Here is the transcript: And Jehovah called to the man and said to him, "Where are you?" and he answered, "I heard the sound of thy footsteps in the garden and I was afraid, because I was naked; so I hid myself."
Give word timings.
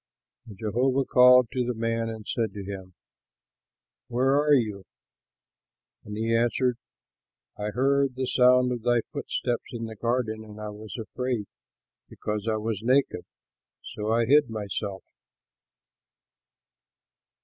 And 0.47 0.57
Jehovah 0.57 1.05
called 1.05 1.49
to 1.51 1.63
the 1.63 1.75
man 1.75 2.09
and 2.09 2.25
said 2.25 2.53
to 2.53 2.63
him, 2.65 2.95
"Where 4.07 4.35
are 4.35 4.55
you?" 4.55 4.85
and 6.03 6.17
he 6.17 6.35
answered, 6.35 6.79
"I 7.55 7.65
heard 7.67 8.15
the 8.15 8.25
sound 8.25 8.71
of 8.71 8.81
thy 8.81 9.01
footsteps 9.13 9.69
in 9.71 9.85
the 9.85 9.95
garden 9.95 10.43
and 10.43 10.59
I 10.59 10.69
was 10.69 10.97
afraid, 10.97 11.45
because 12.09 12.47
I 12.49 12.57
was 12.57 12.81
naked; 12.81 13.25
so 13.93 14.11
I 14.11 14.25
hid 14.25 14.49
myself." 14.49 15.03